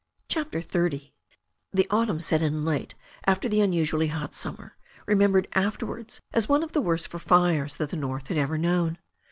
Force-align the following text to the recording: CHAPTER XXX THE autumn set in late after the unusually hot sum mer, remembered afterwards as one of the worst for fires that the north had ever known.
CHAPTER 0.29 0.61
XXX 0.63 1.11
THE 1.73 1.85
autumn 1.91 2.19
set 2.19 2.41
in 2.41 2.65
late 2.65 2.95
after 3.27 3.47
the 3.47 3.61
unusually 3.61 4.07
hot 4.07 4.33
sum 4.33 4.55
mer, 4.57 4.75
remembered 5.05 5.47
afterwards 5.53 6.19
as 6.33 6.49
one 6.49 6.63
of 6.63 6.71
the 6.71 6.81
worst 6.81 7.07
for 7.07 7.19
fires 7.19 7.77
that 7.77 7.89
the 7.89 7.97
north 7.97 8.29
had 8.29 8.37
ever 8.39 8.57
known. 8.57 8.97